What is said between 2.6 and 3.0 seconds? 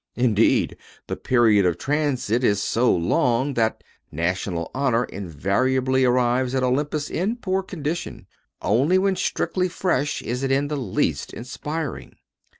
so